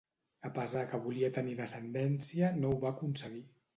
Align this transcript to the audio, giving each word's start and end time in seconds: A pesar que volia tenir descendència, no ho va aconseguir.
A 0.47 0.49
pesar 0.53 0.85
que 0.93 0.99
volia 1.03 1.29
tenir 1.37 1.53
descendència, 1.61 2.51
no 2.65 2.73
ho 2.73 2.81
va 2.87 2.93
aconseguir. 2.95 3.45